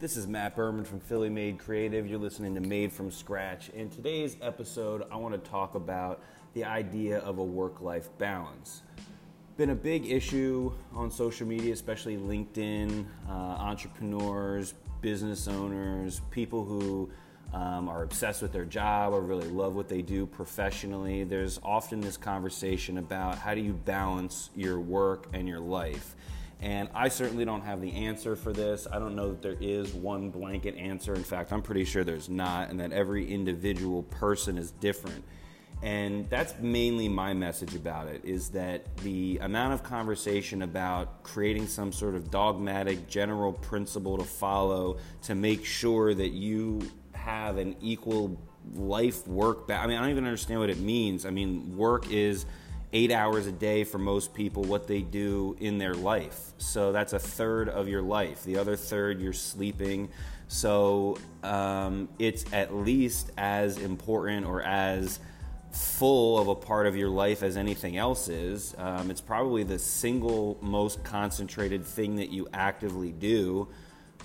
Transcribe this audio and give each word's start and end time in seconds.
This 0.00 0.16
is 0.16 0.28
Matt 0.28 0.54
Berman 0.54 0.84
from 0.84 1.00
Philly 1.00 1.28
Made 1.28 1.58
Creative. 1.58 2.06
You're 2.06 2.20
listening 2.20 2.54
to 2.54 2.60
Made 2.60 2.92
from 2.92 3.10
Scratch. 3.10 3.68
In 3.70 3.90
today's 3.90 4.36
episode, 4.40 5.04
I 5.10 5.16
want 5.16 5.34
to 5.34 5.50
talk 5.50 5.74
about 5.74 6.22
the 6.54 6.64
idea 6.64 7.18
of 7.18 7.38
a 7.38 7.42
work 7.42 7.80
life 7.80 8.08
balance. 8.16 8.82
Been 9.56 9.70
a 9.70 9.74
big 9.74 10.08
issue 10.08 10.72
on 10.94 11.10
social 11.10 11.48
media, 11.48 11.72
especially 11.72 12.16
LinkedIn, 12.16 13.06
uh, 13.28 13.32
entrepreneurs, 13.32 14.74
business 15.00 15.48
owners, 15.48 16.20
people 16.30 16.64
who 16.64 17.10
um, 17.52 17.88
are 17.88 18.04
obsessed 18.04 18.40
with 18.40 18.52
their 18.52 18.66
job 18.66 19.12
or 19.12 19.20
really 19.20 19.48
love 19.48 19.74
what 19.74 19.88
they 19.88 20.00
do 20.00 20.26
professionally. 20.26 21.24
There's 21.24 21.58
often 21.64 22.00
this 22.00 22.16
conversation 22.16 22.98
about 22.98 23.36
how 23.36 23.52
do 23.52 23.60
you 23.60 23.72
balance 23.72 24.50
your 24.54 24.78
work 24.78 25.26
and 25.32 25.48
your 25.48 25.58
life. 25.58 26.14
And 26.60 26.88
I 26.92 27.08
certainly 27.08 27.44
don't 27.44 27.60
have 27.60 27.80
the 27.80 27.92
answer 27.92 28.34
for 28.34 28.52
this. 28.52 28.88
I 28.90 28.98
don't 28.98 29.14
know 29.14 29.28
that 29.28 29.42
there 29.42 29.56
is 29.60 29.94
one 29.94 30.30
blanket 30.30 30.76
answer. 30.76 31.14
In 31.14 31.22
fact, 31.22 31.52
I'm 31.52 31.62
pretty 31.62 31.84
sure 31.84 32.02
there's 32.02 32.28
not, 32.28 32.70
and 32.70 32.80
that 32.80 32.92
every 32.92 33.30
individual 33.30 34.02
person 34.04 34.58
is 34.58 34.72
different. 34.72 35.24
And 35.80 36.28
that's 36.28 36.54
mainly 36.58 37.08
my 37.08 37.34
message 37.34 37.76
about 37.76 38.08
it 38.08 38.24
is 38.24 38.48
that 38.50 38.96
the 38.98 39.38
amount 39.42 39.74
of 39.74 39.84
conversation 39.84 40.62
about 40.62 41.22
creating 41.22 41.68
some 41.68 41.92
sort 41.92 42.16
of 42.16 42.32
dogmatic 42.32 43.08
general 43.08 43.52
principle 43.52 44.18
to 44.18 44.24
follow 44.24 44.98
to 45.22 45.36
make 45.36 45.64
sure 45.64 46.14
that 46.14 46.30
you 46.30 46.80
have 47.12 47.58
an 47.58 47.76
equal 47.80 48.36
life 48.74 49.26
work 49.28 49.68
ba- 49.68 49.76
I 49.76 49.86
mean, 49.86 49.96
I 49.96 50.00
don't 50.00 50.10
even 50.10 50.24
understand 50.24 50.58
what 50.58 50.70
it 50.70 50.80
means. 50.80 51.24
I 51.24 51.30
mean, 51.30 51.76
work 51.76 52.10
is 52.10 52.44
eight 52.92 53.10
hours 53.12 53.46
a 53.46 53.52
day 53.52 53.84
for 53.84 53.98
most 53.98 54.34
people 54.34 54.64
what 54.64 54.86
they 54.86 55.02
do 55.02 55.56
in 55.60 55.78
their 55.78 55.94
life. 55.94 56.52
So 56.58 56.92
that's 56.92 57.12
a 57.12 57.18
third 57.18 57.68
of 57.68 57.88
your 57.88 58.02
life. 58.02 58.44
The 58.44 58.58
other 58.58 58.76
third, 58.76 59.20
you're 59.20 59.32
sleeping. 59.32 60.08
So 60.48 61.18
um, 61.42 62.08
it's 62.18 62.44
at 62.52 62.74
least 62.74 63.30
as 63.36 63.78
important 63.78 64.46
or 64.46 64.62
as 64.62 65.20
full 65.70 66.38
of 66.38 66.48
a 66.48 66.54
part 66.54 66.86
of 66.86 66.96
your 66.96 67.10
life 67.10 67.42
as 67.42 67.56
anything 67.56 67.98
else 67.98 68.28
is. 68.28 68.74
Um, 68.78 69.10
it's 69.10 69.20
probably 69.20 69.62
the 69.62 69.78
single 69.78 70.56
most 70.62 71.04
concentrated 71.04 71.84
thing 71.84 72.16
that 72.16 72.30
you 72.30 72.48
actively 72.54 73.12
do. 73.12 73.68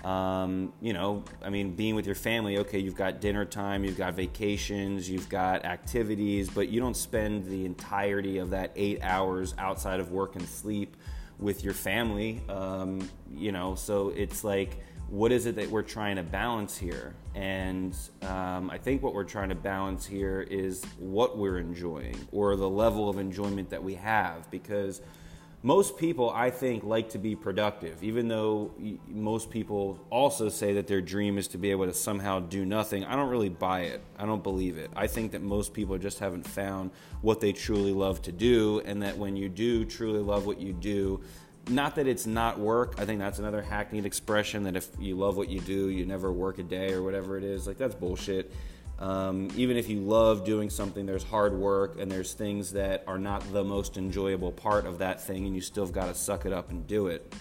Um, 0.04 0.74
you 0.82 0.92
know, 0.92 1.24
I 1.42 1.48
mean, 1.48 1.74
being 1.74 1.94
with 1.94 2.04
your 2.04 2.14
family, 2.14 2.58
okay, 2.58 2.78
you've 2.78 2.94
got 2.94 3.22
dinner 3.22 3.46
time, 3.46 3.84
you've 3.84 3.96
got 3.96 4.14
vacations, 4.14 5.08
you've 5.08 5.30
got 5.30 5.64
activities, 5.64 6.50
but 6.50 6.68
you 6.68 6.78
don't 6.78 6.96
spend 6.96 7.46
the 7.46 7.64
entirety 7.64 8.36
of 8.38 8.50
that 8.50 8.72
eight 8.76 9.02
hours 9.02 9.54
outside 9.56 10.00
of 10.00 10.12
work 10.12 10.36
and 10.36 10.46
sleep 10.46 10.96
with 11.38 11.64
your 11.64 11.72
family. 11.72 12.42
Um, 12.50 13.08
you 13.34 13.50
know, 13.50 13.74
so 13.76 14.10
it's 14.10 14.44
like, 14.44 14.78
what 15.08 15.32
is 15.32 15.46
it 15.46 15.56
that 15.56 15.70
we're 15.70 15.82
trying 15.82 16.16
to 16.16 16.22
balance 16.22 16.76
here? 16.76 17.14
And 17.34 17.96
um, 18.22 18.70
I 18.70 18.78
think 18.78 19.02
what 19.02 19.14
we're 19.14 19.24
trying 19.24 19.48
to 19.48 19.54
balance 19.54 20.04
here 20.04 20.42
is 20.42 20.84
what 20.98 21.38
we're 21.38 21.58
enjoying 21.58 22.16
or 22.30 22.56
the 22.56 22.68
level 22.68 23.08
of 23.08 23.18
enjoyment 23.18 23.70
that 23.70 23.82
we 23.82 23.94
have 23.94 24.50
because 24.50 25.00
most 25.64 25.96
people, 25.96 26.28
I 26.28 26.50
think, 26.50 26.84
like 26.84 27.08
to 27.08 27.18
be 27.18 27.34
productive, 27.34 28.04
even 28.04 28.28
though 28.28 28.74
most 29.08 29.48
people 29.48 29.98
also 30.10 30.50
say 30.50 30.74
that 30.74 30.86
their 30.86 31.00
dream 31.00 31.38
is 31.38 31.48
to 31.48 31.58
be 31.58 31.70
able 31.70 31.86
to 31.86 31.94
somehow 31.94 32.40
do 32.40 32.66
nothing. 32.66 33.02
I 33.02 33.16
don't 33.16 33.30
really 33.30 33.48
buy 33.48 33.80
it. 33.80 34.02
I 34.18 34.26
don't 34.26 34.42
believe 34.42 34.76
it. 34.76 34.90
I 34.94 35.06
think 35.06 35.32
that 35.32 35.40
most 35.40 35.72
people 35.72 35.96
just 35.96 36.18
haven't 36.18 36.46
found 36.46 36.90
what 37.22 37.40
they 37.40 37.52
truly 37.52 37.92
love 37.92 38.20
to 38.22 38.30
do, 38.30 38.82
and 38.84 39.00
that 39.02 39.16
when 39.16 39.36
you 39.36 39.48
do 39.48 39.86
truly 39.86 40.20
love 40.20 40.44
what 40.44 40.60
you 40.60 40.74
do, 40.74 41.22
not 41.70 41.94
that 41.94 42.06
it's 42.06 42.26
not 42.26 42.60
work. 42.60 42.96
I 42.98 43.06
think 43.06 43.18
that's 43.18 43.38
another 43.38 43.62
hackneyed 43.62 44.04
expression 44.04 44.64
that 44.64 44.76
if 44.76 44.88
you 44.98 45.16
love 45.16 45.38
what 45.38 45.48
you 45.48 45.60
do, 45.60 45.88
you 45.88 46.04
never 46.04 46.30
work 46.30 46.58
a 46.58 46.62
day 46.62 46.92
or 46.92 47.02
whatever 47.02 47.38
it 47.38 47.42
is. 47.42 47.66
Like, 47.66 47.78
that's 47.78 47.94
bullshit. 47.94 48.52
Um, 48.98 49.48
even 49.56 49.76
if 49.76 49.88
you 49.88 50.00
love 50.00 50.44
doing 50.44 50.70
something, 50.70 51.04
there's 51.04 51.24
hard 51.24 51.54
work 51.54 51.98
and 51.98 52.10
there's 52.10 52.32
things 52.32 52.72
that 52.72 53.02
are 53.06 53.18
not 53.18 53.52
the 53.52 53.64
most 53.64 53.96
enjoyable 53.96 54.52
part 54.52 54.86
of 54.86 54.98
that 54.98 55.20
thing, 55.20 55.46
and 55.46 55.54
you 55.54 55.60
still 55.60 55.86
got 55.86 56.06
to 56.06 56.14
suck 56.14 56.46
it 56.46 56.52
up 56.52 56.70
and 56.70 56.86
do 56.86 57.08
it. 57.08 57.34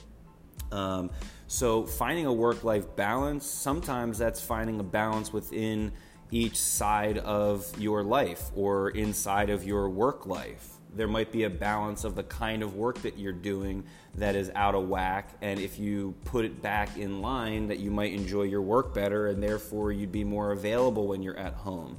Um, 0.72 1.12
so, 1.47 1.86
finding 1.86 2.25
a 2.25 2.34
work 2.34 2.64
life 2.64 2.96
balance, 2.96 3.46
sometimes 3.46 4.18
that's 4.18 4.41
finding 4.41 4.80
a 4.80 4.84
balance 4.84 5.31
within 5.31 5.91
each 6.31 6.58
side 6.58 7.19
of 7.19 7.80
your 7.80 8.03
life 8.03 8.50
or 8.56 8.90
inside 8.90 9.52
of 9.52 9.64
your 9.64 9.88
work 9.90 10.25
life 10.25 10.80
there 10.96 11.08
might 11.08 11.31
be 11.31 11.44
a 11.44 11.50
balance 11.50 12.04
of 12.04 12.16
the 12.16 12.24
kind 12.24 12.64
of 12.64 12.76
work 12.76 13.02
that 13.02 13.18
you're 13.18 13.31
doing 13.31 13.84
that 14.16 14.36
is 14.36 14.52
out 14.56 14.76
of 14.76 14.88
whack 14.88 15.30
and 15.42 15.59
if 15.59 15.80
you 15.80 16.14
put 16.26 16.46
it 16.46 16.62
back 16.62 16.98
in 16.98 17.22
line 17.22 17.68
that 17.68 17.80
you 17.80 17.90
might 17.90 18.14
enjoy 18.14 18.44
your 18.44 18.62
work 18.62 18.94
better 18.94 19.28
and 19.28 19.42
therefore 19.42 19.92
you'd 19.92 20.12
be 20.12 20.24
more 20.24 20.52
available 20.52 21.08
when 21.08 21.24
you're 21.24 21.38
at 21.38 21.53
home 21.53 21.98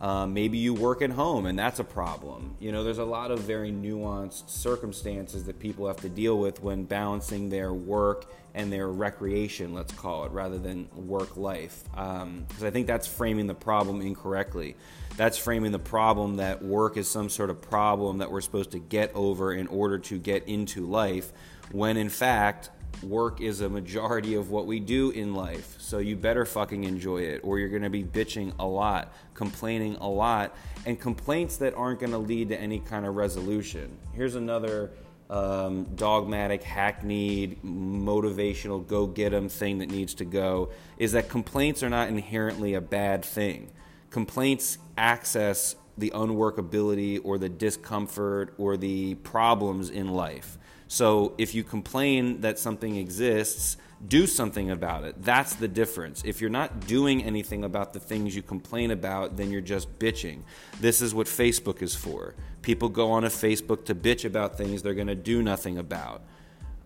um, 0.00 0.32
maybe 0.32 0.56
you 0.56 0.72
work 0.72 1.02
at 1.02 1.10
home 1.10 1.46
and 1.46 1.58
that's 1.58 1.78
a 1.78 1.84
problem. 1.84 2.56
You 2.58 2.72
know 2.72 2.82
there's 2.82 2.98
a 2.98 3.04
lot 3.04 3.30
of 3.30 3.40
very 3.40 3.70
nuanced 3.70 4.48
circumstances 4.48 5.44
that 5.44 5.58
people 5.58 5.86
have 5.86 5.98
to 5.98 6.08
deal 6.08 6.38
with 6.38 6.62
when 6.62 6.84
balancing 6.84 7.50
their 7.50 7.72
work 7.72 8.32
and 8.54 8.72
their 8.72 8.88
recreation 8.88 9.74
let's 9.74 9.92
call 9.92 10.24
it 10.24 10.32
rather 10.32 10.58
than 10.58 10.88
work 10.94 11.36
life. 11.36 11.84
Because 11.92 12.22
um, 12.22 12.46
i 12.62 12.70
think 12.70 12.86
that's 12.86 13.06
framing 13.06 13.46
the 13.46 13.54
problem 13.54 14.00
incorrectly. 14.00 14.76
That's 15.16 15.36
framing 15.36 15.72
the 15.72 15.78
problem 15.78 16.36
that 16.36 16.62
work 16.62 16.96
is 16.96 17.06
some 17.06 17.28
sort 17.28 17.50
of 17.50 17.60
problem 17.60 18.18
that 18.18 18.30
we're 18.30 18.40
supposed 18.40 18.70
to 18.70 18.78
get 18.78 19.12
over 19.14 19.52
in 19.52 19.66
order 19.66 19.98
to 19.98 20.18
get 20.18 20.48
into 20.48 20.86
life, 20.86 21.30
when 21.72 21.98
in 21.98 22.08
fact, 22.08 22.70
work 23.02 23.40
is 23.40 23.60
a 23.60 23.68
majority 23.68 24.34
of 24.34 24.50
what 24.50 24.66
we 24.66 24.80
do 24.80 25.10
in 25.10 25.34
life. 25.34 25.76
So 25.78 25.98
you 25.98 26.16
better 26.16 26.44
fucking 26.44 26.84
enjoy 26.84 27.18
it, 27.22 27.40
or 27.42 27.58
you're 27.58 27.68
gonna 27.68 27.90
be 27.90 28.04
bitching 28.04 28.52
a 28.58 28.66
lot, 28.66 29.12
complaining 29.34 29.96
a 29.96 30.08
lot, 30.08 30.56
and 30.86 31.00
complaints 31.00 31.56
that 31.58 31.74
aren't 31.74 32.00
gonna 32.00 32.18
lead 32.18 32.48
to 32.50 32.60
any 32.60 32.80
kind 32.80 33.06
of 33.06 33.16
resolution. 33.16 33.96
Here's 34.12 34.34
another. 34.34 34.90
Um, 35.28 35.84
dogmatic, 35.94 36.64
hackneyed, 36.64 37.62
motivational, 37.62 38.84
go 38.84 39.06
get 39.06 39.32
'em 39.32 39.48
thing 39.48 39.78
that 39.78 39.88
needs 39.88 40.12
to 40.14 40.24
go 40.24 40.70
is 40.98 41.12
that 41.12 41.28
complaints 41.28 41.84
are 41.84 41.88
not 41.88 42.08
inherently 42.08 42.74
a 42.74 42.80
bad 42.80 43.24
thing 43.24 43.70
complaints 44.10 44.78
access 44.98 45.76
the 45.96 46.10
unworkability 46.10 47.20
or 47.22 47.38
the 47.38 47.48
discomfort 47.48 48.54
or 48.58 48.76
the 48.76 49.14
problems 49.16 49.90
in 49.90 50.08
life. 50.08 50.58
So 50.90 51.34
if 51.38 51.54
you 51.54 51.62
complain 51.62 52.40
that 52.40 52.58
something 52.58 52.96
exists, 52.96 53.76
do 54.08 54.26
something 54.26 54.72
about 54.72 55.04
it. 55.04 55.22
That's 55.22 55.54
the 55.54 55.68
difference. 55.68 56.24
If 56.24 56.40
you're 56.40 56.50
not 56.50 56.88
doing 56.88 57.22
anything 57.22 57.62
about 57.62 57.92
the 57.92 58.00
things 58.00 58.34
you 58.34 58.42
complain 58.42 58.90
about, 58.90 59.36
then 59.36 59.52
you're 59.52 59.60
just 59.60 60.00
bitching. 60.00 60.40
This 60.80 61.00
is 61.00 61.14
what 61.14 61.28
Facebook 61.28 61.80
is 61.80 61.94
for. 61.94 62.34
People 62.62 62.88
go 62.88 63.12
on 63.12 63.22
a 63.22 63.28
Facebook 63.28 63.84
to 63.84 63.94
bitch 63.94 64.24
about 64.24 64.58
things 64.58 64.82
they're 64.82 64.94
going 64.94 65.06
to 65.06 65.14
do 65.14 65.44
nothing 65.44 65.78
about. 65.78 66.22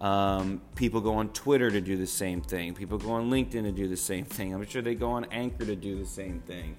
Um, 0.03 0.60
people 0.75 1.00
go 1.00 1.15
on 1.15 1.31
Twitter 1.31 1.71
to 1.71 1.81
do 1.81 1.97
the 1.97 2.06
same 2.06 2.42
thing. 2.42 2.75
People 2.75 2.98
go 2.98 3.12
on 3.12 3.31
LinkedIn 3.31 3.62
to 3.62 3.72
do 3.72 3.88
the 3.88 3.97
same 3.97 4.26
thing. 4.26 4.53
I'm 4.53 4.66
sure 4.66 4.82
they 4.82 4.94
go 4.94 5.12
on 5.12 5.25
Anchor 5.31 5.65
to 5.65 5.76
do 5.76 5.98
the 5.98 6.04
same 6.04 6.41
thing. 6.41 6.76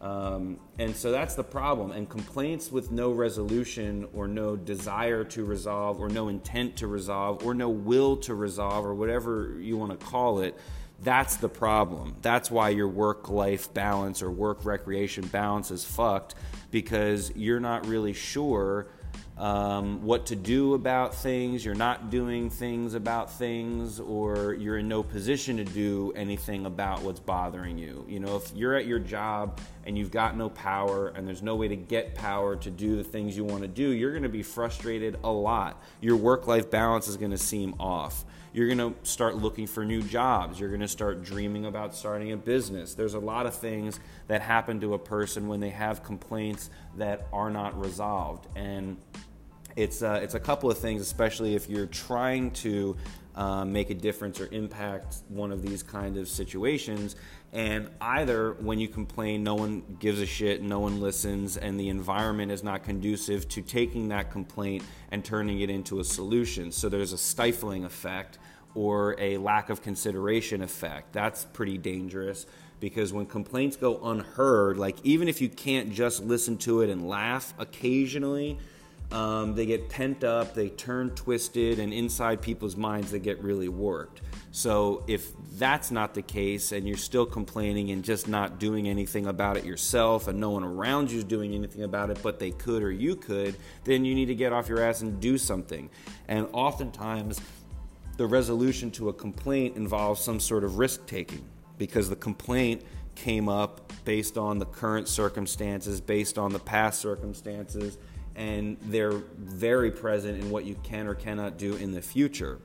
Um, 0.00 0.58
and 0.78 0.96
so 0.96 1.10
that's 1.10 1.34
the 1.34 1.44
problem. 1.44 1.92
And 1.92 2.08
complaints 2.08 2.72
with 2.72 2.90
no 2.90 3.10
resolution 3.10 4.08
or 4.14 4.26
no 4.26 4.56
desire 4.56 5.24
to 5.24 5.44
resolve 5.44 6.00
or 6.00 6.08
no 6.08 6.28
intent 6.28 6.76
to 6.76 6.86
resolve 6.86 7.44
or 7.44 7.52
no 7.52 7.68
will 7.68 8.16
to 8.18 8.34
resolve 8.34 8.86
or 8.86 8.94
whatever 8.94 9.56
you 9.60 9.76
want 9.76 9.98
to 9.98 10.06
call 10.06 10.40
it, 10.40 10.56
that's 11.02 11.36
the 11.36 11.48
problem. 11.48 12.16
That's 12.22 12.50
why 12.50 12.70
your 12.70 12.88
work 12.88 13.28
life 13.28 13.72
balance 13.72 14.22
or 14.22 14.30
work 14.30 14.64
recreation 14.64 15.26
balance 15.26 15.70
is 15.70 15.84
fucked 15.84 16.34
because 16.70 17.32
you're 17.34 17.60
not 17.60 17.86
really 17.86 18.12
sure 18.12 18.88
um, 19.40 20.02
what 20.02 20.26
to 20.26 20.36
do 20.36 20.74
about 20.74 21.14
things, 21.14 21.64
you're 21.64 21.74
not 21.74 22.10
doing 22.10 22.50
things 22.50 22.92
about 22.92 23.32
things, 23.32 23.98
or 23.98 24.52
you're 24.52 24.76
in 24.76 24.88
no 24.88 25.02
position 25.02 25.56
to 25.56 25.64
do 25.64 26.12
anything 26.14 26.66
about 26.66 27.00
what's 27.00 27.20
bothering 27.20 27.78
you. 27.78 28.04
You 28.06 28.20
know, 28.20 28.36
if 28.36 28.52
you're 28.54 28.74
at 28.74 28.84
your 28.84 28.98
job 28.98 29.58
and 29.86 29.96
you've 29.96 30.10
got 30.10 30.36
no 30.36 30.50
power 30.50 31.08
and 31.08 31.26
there's 31.26 31.42
no 31.42 31.56
way 31.56 31.68
to 31.68 31.76
get 31.76 32.14
power 32.14 32.54
to 32.56 32.70
do 32.70 32.96
the 32.96 33.04
things 33.04 33.34
you 33.34 33.44
want 33.44 33.62
to 33.62 33.68
do, 33.68 33.88
you're 33.88 34.10
going 34.10 34.24
to 34.24 34.28
be 34.28 34.42
frustrated 34.42 35.18
a 35.24 35.30
lot. 35.30 35.82
Your 36.02 36.16
work 36.16 36.46
life 36.46 36.70
balance 36.70 37.08
is 37.08 37.16
going 37.16 37.30
to 37.30 37.38
seem 37.38 37.74
off. 37.80 38.26
You're 38.52 38.66
going 38.66 38.92
to 38.92 38.94
start 39.08 39.36
looking 39.36 39.66
for 39.66 39.86
new 39.86 40.02
jobs. 40.02 40.60
You're 40.60 40.68
going 40.68 40.80
to 40.80 40.88
start 40.88 41.22
dreaming 41.24 41.64
about 41.64 41.94
starting 41.94 42.32
a 42.32 42.36
business. 42.36 42.94
There's 42.94 43.14
a 43.14 43.20
lot 43.20 43.46
of 43.46 43.54
things 43.54 44.00
that 44.26 44.42
happen 44.42 44.80
to 44.80 44.92
a 44.94 44.98
person 44.98 45.48
when 45.48 45.60
they 45.60 45.70
have 45.70 46.02
complaints 46.02 46.68
that 46.96 47.28
are 47.32 47.48
not 47.48 47.80
resolved. 47.80 48.48
And 48.56 48.98
it's 49.76 50.02
uh, 50.02 50.20
it's 50.22 50.34
a 50.34 50.40
couple 50.40 50.70
of 50.70 50.78
things, 50.78 51.02
especially 51.02 51.54
if 51.54 51.68
you're 51.68 51.86
trying 51.86 52.50
to 52.52 52.96
um, 53.34 53.72
make 53.72 53.90
a 53.90 53.94
difference 53.94 54.40
or 54.40 54.48
impact 54.52 55.16
one 55.28 55.52
of 55.52 55.62
these 55.62 55.82
kind 55.82 56.16
of 56.16 56.28
situations. 56.28 57.16
And 57.52 57.88
either 58.00 58.52
when 58.54 58.78
you 58.78 58.88
complain, 58.88 59.42
no 59.42 59.54
one 59.54 59.82
gives 59.98 60.20
a 60.20 60.26
shit, 60.26 60.62
no 60.62 60.80
one 60.80 61.00
listens, 61.00 61.56
and 61.56 61.78
the 61.78 61.88
environment 61.88 62.52
is 62.52 62.62
not 62.62 62.84
conducive 62.84 63.48
to 63.48 63.62
taking 63.62 64.08
that 64.08 64.30
complaint 64.30 64.84
and 65.10 65.24
turning 65.24 65.60
it 65.60 65.70
into 65.70 66.00
a 66.00 66.04
solution. 66.04 66.70
So 66.70 66.88
there's 66.88 67.12
a 67.12 67.18
stifling 67.18 67.84
effect 67.84 68.38
or 68.74 69.16
a 69.18 69.36
lack 69.38 69.68
of 69.70 69.82
consideration 69.82 70.62
effect. 70.62 71.12
That's 71.12 71.44
pretty 71.44 71.78
dangerous 71.78 72.46
because 72.78 73.12
when 73.12 73.26
complaints 73.26 73.76
go 73.76 74.00
unheard, 74.02 74.76
like 74.76 74.96
even 75.02 75.28
if 75.28 75.40
you 75.40 75.48
can't 75.48 75.92
just 75.92 76.22
listen 76.22 76.56
to 76.58 76.82
it 76.82 76.90
and 76.90 77.08
laugh 77.08 77.52
occasionally, 77.58 78.58
um, 79.12 79.54
they 79.54 79.66
get 79.66 79.88
pent 79.88 80.22
up, 80.22 80.54
they 80.54 80.68
turn 80.68 81.10
twisted, 81.10 81.78
and 81.78 81.92
inside 81.92 82.40
people's 82.40 82.76
minds 82.76 83.10
they 83.10 83.18
get 83.18 83.42
really 83.42 83.68
warped. 83.68 84.22
So 84.52 85.04
if 85.06 85.32
that's 85.58 85.90
not 85.90 86.14
the 86.14 86.22
case 86.22 86.72
and 86.72 86.86
you're 86.86 86.96
still 86.96 87.26
complaining 87.26 87.90
and 87.90 88.04
just 88.04 88.28
not 88.28 88.58
doing 88.58 88.88
anything 88.88 89.26
about 89.26 89.56
it 89.56 89.64
yourself 89.64 90.26
and 90.26 90.40
no 90.40 90.50
one 90.50 90.64
around 90.64 91.10
you 91.10 91.18
is 91.18 91.24
doing 91.24 91.54
anything 91.54 91.82
about 91.82 92.10
it 92.10 92.18
but 92.22 92.38
they 92.38 92.50
could 92.50 92.82
or 92.82 92.90
you 92.90 93.14
could, 93.14 93.56
then 93.84 94.04
you 94.04 94.14
need 94.14 94.26
to 94.26 94.34
get 94.34 94.52
off 94.52 94.68
your 94.68 94.82
ass 94.82 95.02
and 95.02 95.20
do 95.20 95.38
something. 95.38 95.88
And 96.26 96.48
oftentimes 96.52 97.40
the 98.16 98.26
resolution 98.26 98.90
to 98.92 99.08
a 99.08 99.12
complaint 99.12 99.76
involves 99.76 100.20
some 100.20 100.40
sort 100.40 100.64
of 100.64 100.78
risk 100.78 101.06
taking 101.06 101.44
because 101.78 102.08
the 102.08 102.16
complaint 102.16 102.82
came 103.14 103.48
up 103.48 103.92
based 104.04 104.36
on 104.36 104.58
the 104.58 104.66
current 104.66 105.08
circumstances, 105.08 106.00
based 106.00 106.38
on 106.38 106.52
the 106.52 106.58
past 106.58 107.00
circumstances, 107.00 107.98
and 108.36 108.76
they're 108.82 109.22
very 109.38 109.90
present 109.90 110.42
in 110.42 110.50
what 110.50 110.64
you 110.64 110.76
can 110.82 111.06
or 111.06 111.14
cannot 111.14 111.58
do 111.58 111.76
in 111.76 111.92
the 111.92 112.02
future. 112.02 112.60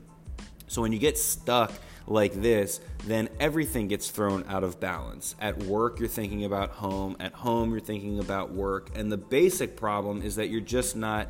So 0.68 0.82
when 0.82 0.92
you 0.92 0.98
get 0.98 1.16
stuck 1.16 1.72
like 2.06 2.34
this, 2.34 2.80
then 3.04 3.28
everything 3.40 3.88
gets 3.88 4.10
thrown 4.10 4.44
out 4.48 4.64
of 4.64 4.80
balance. 4.80 5.34
At 5.40 5.58
work, 5.64 5.98
you're 6.00 6.08
thinking 6.08 6.44
about 6.44 6.70
home. 6.70 7.16
At 7.20 7.32
home, 7.32 7.70
you're 7.70 7.80
thinking 7.80 8.18
about 8.18 8.52
work. 8.52 8.90
And 8.94 9.10
the 9.10 9.16
basic 9.16 9.76
problem 9.76 10.22
is 10.22 10.36
that 10.36 10.48
you're 10.48 10.60
just 10.60 10.96
not 10.96 11.28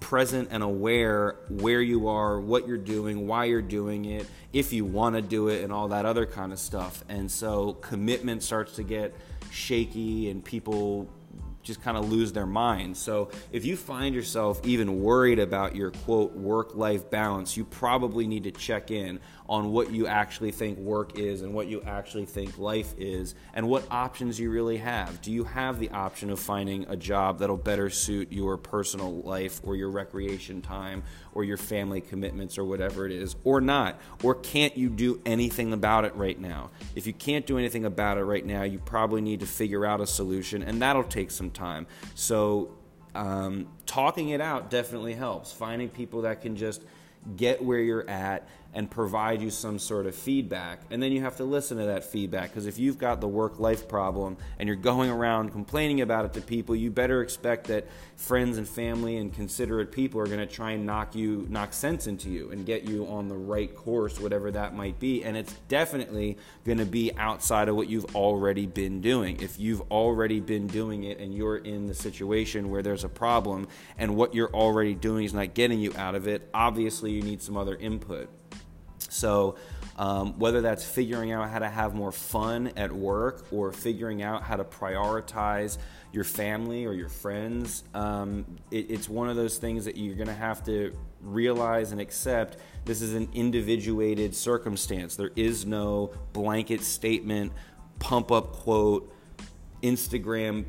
present 0.00 0.48
and 0.50 0.64
aware 0.64 1.36
where 1.48 1.80
you 1.80 2.08
are, 2.08 2.40
what 2.40 2.66
you're 2.66 2.76
doing, 2.76 3.26
why 3.28 3.44
you're 3.44 3.62
doing 3.62 4.04
it, 4.04 4.26
if 4.52 4.72
you 4.72 4.84
want 4.84 5.14
to 5.14 5.22
do 5.22 5.48
it, 5.48 5.62
and 5.62 5.72
all 5.72 5.88
that 5.88 6.04
other 6.04 6.26
kind 6.26 6.52
of 6.52 6.58
stuff. 6.58 7.04
And 7.08 7.30
so 7.30 7.74
commitment 7.74 8.42
starts 8.42 8.74
to 8.76 8.82
get 8.82 9.14
shaky, 9.50 10.28
and 10.28 10.44
people 10.44 11.08
just 11.62 11.82
kind 11.82 11.96
of 11.96 12.10
lose 12.10 12.32
their 12.32 12.46
mind. 12.46 12.96
So 12.96 13.30
if 13.52 13.64
you 13.64 13.76
find 13.76 14.14
yourself 14.14 14.60
even 14.64 15.02
worried 15.02 15.38
about 15.38 15.76
your 15.76 15.90
quote 15.90 16.34
work 16.34 16.74
life 16.74 17.10
balance, 17.10 17.56
you 17.56 17.64
probably 17.64 18.26
need 18.26 18.44
to 18.44 18.50
check 18.50 18.90
in 18.90 19.20
on 19.48 19.70
what 19.70 19.90
you 19.90 20.06
actually 20.06 20.50
think 20.50 20.78
work 20.78 21.18
is 21.18 21.42
and 21.42 21.52
what 21.52 21.66
you 21.66 21.82
actually 21.82 22.24
think 22.24 22.58
life 22.58 22.94
is 22.96 23.34
and 23.54 23.68
what 23.68 23.86
options 23.90 24.40
you 24.40 24.50
really 24.50 24.78
have. 24.78 25.20
Do 25.20 25.30
you 25.30 25.44
have 25.44 25.78
the 25.78 25.90
option 25.90 26.30
of 26.30 26.40
finding 26.40 26.86
a 26.88 26.96
job 26.96 27.38
that'll 27.38 27.56
better 27.56 27.90
suit 27.90 28.32
your 28.32 28.56
personal 28.56 29.20
life 29.22 29.60
or 29.62 29.76
your 29.76 29.90
recreation 29.90 30.62
time 30.62 31.02
or 31.34 31.44
your 31.44 31.56
family 31.56 32.00
commitments 32.00 32.58
or 32.58 32.64
whatever 32.64 33.06
it 33.06 33.12
is 33.12 33.36
or 33.44 33.60
not? 33.60 34.00
Or 34.22 34.34
can't 34.34 34.76
you 34.76 34.88
do 34.88 35.20
anything 35.24 35.72
about 35.72 36.04
it 36.04 36.14
right 36.14 36.38
now? 36.38 36.70
If 36.94 37.06
you 37.06 37.12
can't 37.12 37.46
do 37.46 37.58
anything 37.58 37.84
about 37.84 38.18
it 38.18 38.24
right 38.24 38.44
now, 38.44 38.62
you 38.62 38.78
probably 38.78 39.20
need 39.20 39.40
to 39.40 39.46
figure 39.46 39.86
out 39.86 40.00
a 40.00 40.06
solution 40.06 40.62
and 40.62 40.80
that'll 40.82 41.04
take 41.04 41.30
some 41.30 41.50
time. 41.50 41.86
So 42.14 42.74
um, 43.14 43.68
talking 43.86 44.30
it 44.30 44.40
out 44.40 44.70
definitely 44.70 45.14
helps. 45.14 45.52
Finding 45.52 45.88
people 45.88 46.22
that 46.22 46.40
can 46.40 46.56
just 46.56 46.82
get 47.36 47.62
where 47.62 47.78
you're 47.78 48.08
at 48.08 48.48
and 48.74 48.90
provide 48.90 49.42
you 49.42 49.50
some 49.50 49.78
sort 49.78 50.06
of 50.06 50.14
feedback. 50.14 50.80
And 50.90 51.02
then 51.02 51.12
you 51.12 51.20
have 51.22 51.36
to 51.36 51.44
listen 51.44 51.78
to 51.78 51.86
that 51.86 52.04
feedback 52.04 52.50
because 52.50 52.66
if 52.66 52.78
you've 52.78 52.98
got 52.98 53.20
the 53.20 53.28
work 53.28 53.58
life 53.60 53.88
problem 53.88 54.36
and 54.58 54.66
you're 54.66 54.76
going 54.76 55.10
around 55.10 55.50
complaining 55.50 56.00
about 56.00 56.24
it 56.24 56.32
to 56.34 56.40
people, 56.40 56.74
you 56.74 56.90
better 56.90 57.22
expect 57.22 57.66
that 57.66 57.86
friends 58.16 58.56
and 58.56 58.68
family 58.68 59.16
and 59.18 59.34
considerate 59.34 59.92
people 59.92 60.20
are 60.20 60.26
going 60.26 60.38
to 60.38 60.46
try 60.46 60.72
and 60.72 60.86
knock 60.86 61.14
you 61.14 61.46
knock 61.50 61.72
sense 61.72 62.06
into 62.06 62.30
you 62.30 62.50
and 62.50 62.64
get 62.64 62.84
you 62.84 63.06
on 63.08 63.28
the 63.28 63.34
right 63.34 63.74
course 63.74 64.20
whatever 64.20 64.50
that 64.50 64.76
might 64.76 64.98
be 65.00 65.24
and 65.24 65.36
it's 65.36 65.52
definitely 65.68 66.36
going 66.64 66.78
to 66.78 66.86
be 66.86 67.10
outside 67.16 67.68
of 67.68 67.74
what 67.74 67.88
you've 67.88 68.14
already 68.14 68.66
been 68.66 69.00
doing. 69.00 69.40
If 69.40 69.58
you've 69.58 69.82
already 69.90 70.40
been 70.40 70.66
doing 70.66 71.04
it 71.04 71.18
and 71.18 71.34
you're 71.34 71.56
in 71.56 71.86
the 71.88 71.94
situation 71.94 72.70
where 72.70 72.82
there's 72.82 73.04
a 73.04 73.08
problem 73.08 73.68
and 73.98 74.16
what 74.16 74.34
you're 74.34 74.52
already 74.54 74.94
doing 74.94 75.24
is 75.24 75.34
not 75.34 75.54
getting 75.54 75.80
you 75.80 75.92
out 75.96 76.14
of 76.14 76.28
it, 76.28 76.48
obviously 76.54 77.10
you 77.10 77.22
need 77.22 77.42
some 77.42 77.56
other 77.56 77.74
input. 77.76 78.28
So, 79.12 79.56
um, 79.98 80.38
whether 80.38 80.62
that's 80.62 80.84
figuring 80.84 81.32
out 81.32 81.50
how 81.50 81.58
to 81.58 81.68
have 81.68 81.94
more 81.94 82.12
fun 82.12 82.72
at 82.76 82.90
work 82.90 83.46
or 83.52 83.70
figuring 83.70 84.22
out 84.22 84.42
how 84.42 84.56
to 84.56 84.64
prioritize 84.64 85.76
your 86.12 86.24
family 86.24 86.86
or 86.86 86.94
your 86.94 87.10
friends, 87.10 87.84
um, 87.92 88.46
it, 88.70 88.90
it's 88.90 89.08
one 89.08 89.28
of 89.28 89.36
those 89.36 89.58
things 89.58 89.84
that 89.84 89.98
you're 89.98 90.14
going 90.14 90.28
to 90.28 90.34
have 90.34 90.64
to 90.64 90.96
realize 91.20 91.92
and 91.92 92.00
accept. 92.00 92.56
This 92.86 93.02
is 93.02 93.14
an 93.14 93.28
individuated 93.34 94.34
circumstance. 94.34 95.14
There 95.16 95.32
is 95.36 95.66
no 95.66 96.12
blanket 96.32 96.82
statement, 96.82 97.52
pump 97.98 98.32
up 98.32 98.52
quote, 98.52 99.14
Instagram 99.82 100.64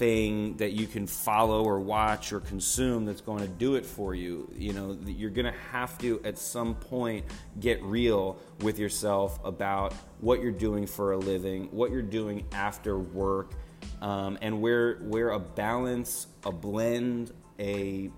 thing 0.00 0.56
that 0.56 0.72
you 0.72 0.86
can 0.86 1.06
follow 1.06 1.64
or 1.64 1.80
watch 1.80 2.32
or 2.32 2.40
consume 2.40 3.04
that's 3.04 3.20
going 3.20 3.40
to 3.40 3.48
do 3.48 3.74
it 3.74 3.84
for 3.84 4.14
you. 4.14 4.50
You 4.56 4.72
know, 4.72 4.98
you're 5.06 5.30
going 5.30 5.46
to 5.46 5.58
have 5.72 5.98
to 5.98 6.20
at 6.24 6.38
some 6.38 6.74
point 6.74 7.24
get 7.58 7.82
real 7.82 8.38
with 8.60 8.78
yourself 8.78 9.38
about 9.44 9.92
what 10.20 10.40
you're 10.40 10.52
doing 10.52 10.86
for 10.86 11.12
a 11.12 11.18
living, 11.18 11.68
what 11.70 11.90
you're 11.90 12.02
doing 12.02 12.46
after 12.52 12.98
work, 12.98 13.52
um, 14.00 14.38
and 14.40 14.60
where 14.60 14.96
where 14.96 15.30
a 15.30 15.38
balance, 15.38 16.26
a 16.44 16.52
blend, 16.52 17.32
a 17.58 18.10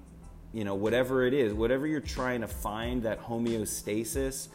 you 0.52 0.64
know 0.64 0.74
whatever 0.74 1.24
it 1.24 1.34
is, 1.34 1.52
whatever 1.52 1.86
you're 1.86 2.00
trying 2.00 2.40
to 2.42 2.48
find 2.48 3.02
that 3.04 3.20
homeostasis. 3.22 4.48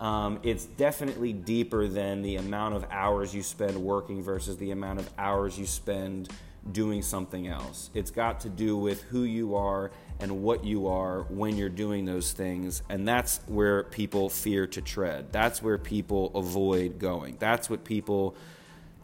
Um, 0.00 0.40
it's 0.42 0.64
definitely 0.64 1.32
deeper 1.32 1.86
than 1.86 2.22
the 2.22 2.36
amount 2.36 2.74
of 2.74 2.84
hours 2.90 3.34
you 3.34 3.42
spend 3.42 3.76
working 3.76 4.22
versus 4.22 4.56
the 4.56 4.72
amount 4.72 4.98
of 4.98 5.08
hours 5.16 5.58
you 5.58 5.66
spend 5.66 6.28
doing 6.70 7.02
something 7.02 7.48
else. 7.48 7.90
It's 7.94 8.10
got 8.10 8.40
to 8.40 8.48
do 8.48 8.76
with 8.76 9.02
who 9.02 9.24
you 9.24 9.56
are 9.56 9.90
and 10.20 10.42
what 10.42 10.64
you 10.64 10.86
are 10.86 11.22
when 11.22 11.56
you're 11.56 11.68
doing 11.68 12.04
those 12.04 12.32
things. 12.32 12.82
And 12.88 13.06
that's 13.06 13.40
where 13.46 13.84
people 13.84 14.28
fear 14.28 14.66
to 14.68 14.80
tread. 14.80 15.32
That's 15.32 15.62
where 15.62 15.78
people 15.78 16.30
avoid 16.34 16.98
going. 16.98 17.36
That's 17.38 17.68
what 17.68 17.84
people 17.84 18.36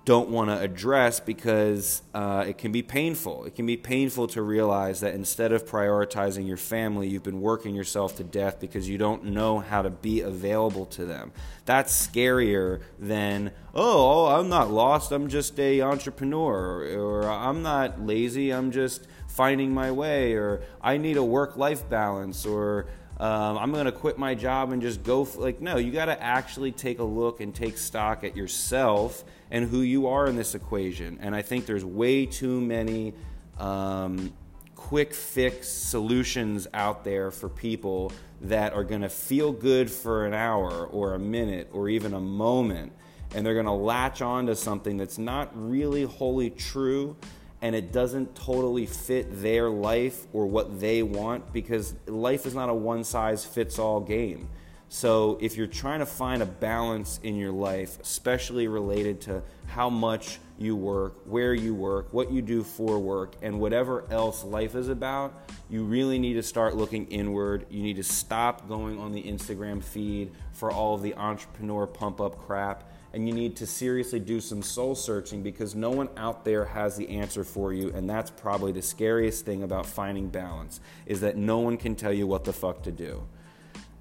don't 0.08 0.31
want 0.31 0.49
to 0.49 0.58
address 0.58 1.20
because 1.20 2.00
uh, 2.14 2.43
it 2.49 2.56
can 2.56 2.72
be 2.72 2.81
painful. 2.81 3.44
It 3.44 3.55
can 3.55 3.66
be 3.66 3.76
painful 3.76 4.26
to 4.28 4.40
realize 4.40 5.00
that 5.00 5.12
instead 5.12 5.52
of 5.52 5.66
prioritizing 5.66 6.49
your 6.49 6.56
family, 6.56 7.08
you've 7.08 7.22
been 7.22 7.43
working 7.43 7.75
yourself 7.75 8.16
to 8.16 8.25
death 8.25 8.58
because 8.58 8.88
you 8.88 8.96
don't 8.96 9.26
know 9.26 9.58
how 9.58 9.82
to 9.82 9.90
be 9.90 10.22
available 10.22 10.87
to 10.87 11.05
them. 11.05 11.31
That's 11.66 11.93
scarier 12.08 12.81
than, 12.99 13.52
oh, 13.75 14.28
I'm 14.28 14.49
not 14.49 14.70
lost, 14.70 15.12
I'm 15.12 15.28
just 15.28 15.61
a 15.61 15.82
entrepreneur, 15.82 16.88
or 16.99 17.28
I'm 17.28 17.61
not 17.62 18.00
lazy, 18.00 18.50
I'm 18.50 18.71
just 18.71 19.06
finding 19.26 19.75
my 19.75 19.90
way, 19.90 20.32
or 20.32 20.62
I 20.80 20.97
need 20.97 21.18
a 21.18 21.23
work 21.23 21.59
life 21.59 21.87
balance, 21.87 22.47
or 22.47 22.87
um, 23.20 23.58
I'm 23.58 23.72
going 23.72 23.87
to 23.87 23.92
quit 23.92 24.16
my 24.16 24.34
job 24.34 24.72
and 24.72 24.80
just 24.80 25.02
go. 25.02 25.22
F-. 25.22 25.37
Like, 25.37 25.60
no, 25.60 25.76
you 25.76 25.90
got 25.90 26.04
to 26.06 26.22
actually 26.22 26.70
take 26.70 27.00
a 27.00 27.04
look 27.04 27.40
and 27.40 27.54
take 27.54 27.76
stock 27.76 28.22
at 28.22 28.37
yourself 28.37 29.25
and 29.50 29.68
who 29.68 29.80
you 29.80 30.06
are 30.06 30.26
in 30.26 30.37
this 30.37 30.54
equation. 30.54 31.18
And 31.20 31.34
I 31.34 31.42
think 31.42 31.66
there's 31.66 31.84
way 31.84 32.26
too 32.26 32.60
many 32.60 33.14
um, 33.58 34.32
quick 34.76 35.12
fix 35.12 35.68
solutions 35.68 36.68
out 36.72 37.02
there 37.02 37.32
for 37.32 37.48
people 37.48 38.12
that 38.42 38.72
are 38.72 38.84
going 38.84 39.02
to 39.02 39.08
feel 39.08 39.50
good 39.52 39.90
for 39.90 40.25
an 40.25 40.32
hour 40.32 40.87
or 40.87 41.14
a 41.14 41.18
minute 41.18 41.68
or 41.72 41.88
even 41.88 42.14
a 42.14 42.20
moment. 42.20 42.92
And 43.34 43.44
they're 43.44 43.54
going 43.54 43.66
to 43.66 43.72
latch 43.72 44.22
on 44.22 44.46
to 44.46 44.54
something 44.54 44.96
that's 44.96 45.18
not 45.18 45.50
really 45.54 46.04
wholly 46.04 46.50
true 46.50 47.16
and 47.60 47.74
it 47.74 47.92
doesn't 47.92 48.34
totally 48.34 48.86
fit 48.86 49.42
their 49.42 49.68
life 49.68 50.26
or 50.32 50.46
what 50.46 50.80
they 50.80 51.02
want 51.02 51.52
because 51.52 51.94
life 52.06 52.46
is 52.46 52.54
not 52.54 52.68
a 52.68 52.74
one 52.74 53.04
size 53.04 53.44
fits 53.44 53.78
all 53.78 54.00
game. 54.00 54.48
So, 54.90 55.36
if 55.42 55.58
you're 55.58 55.66
trying 55.66 55.98
to 55.98 56.06
find 56.06 56.42
a 56.42 56.46
balance 56.46 57.20
in 57.22 57.36
your 57.36 57.52
life, 57.52 58.00
especially 58.00 58.68
related 58.68 59.20
to 59.22 59.42
how 59.66 59.90
much 59.90 60.38
you 60.58 60.76
work, 60.76 61.14
where 61.26 61.52
you 61.52 61.74
work, 61.74 62.08
what 62.12 62.32
you 62.32 62.40
do 62.40 62.62
for 62.62 62.98
work, 62.98 63.34
and 63.42 63.60
whatever 63.60 64.10
else 64.10 64.44
life 64.44 64.74
is 64.74 64.88
about, 64.88 65.50
you 65.68 65.84
really 65.84 66.18
need 66.18 66.34
to 66.34 66.42
start 66.42 66.74
looking 66.74 67.06
inward. 67.08 67.66
You 67.68 67.82
need 67.82 67.96
to 67.96 68.02
stop 68.02 68.66
going 68.66 68.98
on 68.98 69.12
the 69.12 69.22
Instagram 69.22 69.84
feed 69.84 70.32
for 70.52 70.70
all 70.70 70.94
of 70.94 71.02
the 71.02 71.14
entrepreneur 71.14 71.86
pump 71.86 72.20
up 72.20 72.38
crap. 72.46 72.90
And 73.14 73.26
you 73.26 73.34
need 73.34 73.56
to 73.56 73.66
seriously 73.66 74.20
do 74.20 74.40
some 74.40 74.62
soul 74.62 74.94
searching 74.94 75.42
because 75.42 75.74
no 75.74 75.90
one 75.90 76.08
out 76.16 76.44
there 76.44 76.66
has 76.66 76.96
the 76.96 77.08
answer 77.08 77.42
for 77.42 77.72
you. 77.72 77.90
And 77.94 78.08
that's 78.08 78.30
probably 78.30 78.72
the 78.72 78.82
scariest 78.82 79.46
thing 79.46 79.62
about 79.62 79.86
finding 79.86 80.28
balance 80.28 80.80
is 81.06 81.20
that 81.20 81.36
no 81.36 81.58
one 81.58 81.78
can 81.78 81.94
tell 81.94 82.12
you 82.12 82.26
what 82.26 82.44
the 82.44 82.52
fuck 82.52 82.82
to 82.82 82.92
do. 82.92 83.26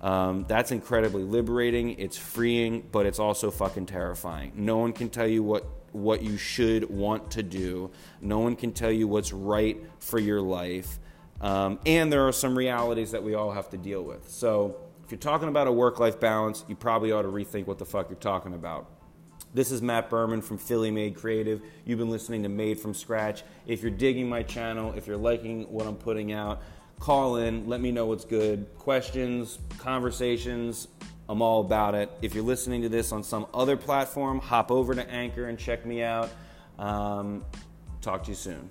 Um, 0.01 0.45
that's 0.47 0.71
incredibly 0.71 1.23
liberating. 1.23 1.97
It's 1.99 2.17
freeing, 2.17 2.87
but 2.91 3.05
it's 3.05 3.17
also 3.17 3.49
fucking 3.49 3.87
terrifying. 3.87 4.51
No 4.55 4.77
one 4.77 4.93
can 4.93 5.09
tell 5.09 5.27
you 5.27 5.41
what 5.41 5.65
what 5.93 6.21
you 6.21 6.37
should 6.37 6.87
want 6.89 7.31
to 7.31 7.41
do. 7.41 7.89
No 8.21 8.39
one 8.39 8.55
can 8.55 8.73
tell 8.73 8.91
you 8.91 9.07
what's 9.07 9.33
right 9.33 9.81
for 9.99 10.19
your 10.19 10.41
life. 10.41 10.99
Um, 11.41 11.79
and 11.85 12.11
there 12.11 12.27
are 12.27 12.33
some 12.33 12.55
realities 12.57 13.11
that 13.11 13.23
we 13.23 13.33
all 13.33 13.51
have 13.51 13.69
to 13.69 13.77
deal 13.77 14.03
with. 14.03 14.29
So 14.29 14.75
If 15.07 15.11
you're 15.11 15.19
talking 15.19 15.47
about 15.47 15.67
a 15.67 15.71
work 15.71 16.01
life 16.01 16.19
balance, 16.19 16.65
you 16.67 16.75
probably 16.75 17.13
ought 17.13 17.21
to 17.21 17.29
rethink 17.29 17.65
what 17.65 17.77
the 17.77 17.85
fuck 17.85 18.09
you're 18.09 18.19
talking 18.19 18.53
about. 18.53 18.87
This 19.53 19.71
is 19.71 19.81
Matt 19.81 20.09
Berman 20.09 20.41
from 20.41 20.57
Philly 20.57 20.91
Made 20.91 21.15
Creative. 21.15 21.61
You've 21.85 21.99
been 21.99 22.09
listening 22.09 22.43
to 22.43 22.49
Made 22.49 22.79
from 22.79 22.93
Scratch. 22.93 23.43
If 23.65 23.81
you're 23.81 23.91
digging 23.91 24.27
my 24.27 24.43
channel, 24.43 24.93
if 24.95 25.07
you're 25.07 25.17
liking 25.17 25.63
what 25.71 25.87
I'm 25.87 25.95
putting 25.95 26.33
out, 26.33 26.61
call 26.99 27.37
in, 27.37 27.67
let 27.67 27.79
me 27.79 27.91
know 27.91 28.05
what's 28.07 28.25
good. 28.25 28.67
Questions, 28.77 29.57
conversations, 29.77 30.89
I'm 31.29 31.41
all 31.41 31.61
about 31.61 31.95
it. 31.95 32.11
If 32.21 32.35
you're 32.35 32.43
listening 32.43 32.81
to 32.81 32.89
this 32.89 33.13
on 33.13 33.23
some 33.23 33.47
other 33.53 33.77
platform, 33.77 34.39
hop 34.39 34.69
over 34.69 34.93
to 34.93 35.09
Anchor 35.09 35.47
and 35.47 35.57
check 35.57 35.85
me 35.85 36.03
out. 36.03 36.29
Um, 36.77 37.45
talk 38.01 38.23
to 38.23 38.29
you 38.29 38.35
soon. 38.35 38.69